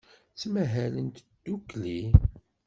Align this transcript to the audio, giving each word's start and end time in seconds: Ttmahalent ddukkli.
Ttmahalent 0.31 1.17
ddukkli. 1.25 2.01